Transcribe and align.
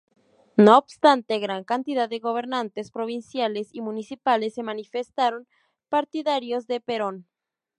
No 0.57 0.79
obstante, 0.79 1.37
gran 1.37 1.63
cantidad 1.63 2.09
de 2.09 2.17
gobernantes 2.17 2.89
provinciales 2.89 3.69
y 3.75 3.81
municipales 3.81 4.55
se 4.55 4.63
manifestaron 4.63 5.47
partidarios 5.89 6.65
de 6.65 6.79
Perón. 6.81 7.27